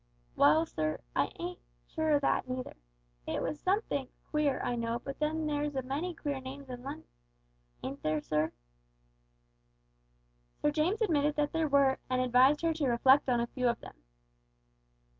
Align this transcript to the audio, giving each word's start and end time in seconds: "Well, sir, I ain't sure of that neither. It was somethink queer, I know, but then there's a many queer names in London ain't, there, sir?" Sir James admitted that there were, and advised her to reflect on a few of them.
"Well, 0.35 0.65
sir, 0.65 0.99
I 1.15 1.31
ain't 1.39 1.59
sure 1.85 2.15
of 2.15 2.21
that 2.21 2.49
neither. 2.49 2.75
It 3.27 3.39
was 3.39 3.61
somethink 3.61 4.09
queer, 4.31 4.59
I 4.63 4.75
know, 4.75 4.97
but 4.97 5.19
then 5.19 5.45
there's 5.45 5.75
a 5.75 5.83
many 5.83 6.15
queer 6.15 6.41
names 6.41 6.71
in 6.71 6.81
London 6.81 7.05
ain't, 7.83 8.01
there, 8.01 8.19
sir?" 8.19 8.51
Sir 10.59 10.71
James 10.71 11.03
admitted 11.03 11.35
that 11.35 11.51
there 11.53 11.67
were, 11.67 11.99
and 12.09 12.19
advised 12.19 12.61
her 12.61 12.73
to 12.73 12.87
reflect 12.89 13.29
on 13.29 13.41
a 13.41 13.45
few 13.45 13.69
of 13.69 13.79
them. 13.79 13.95